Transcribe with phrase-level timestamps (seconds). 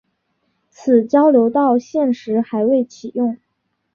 [0.71, 3.37] 此交流道现时还未启用。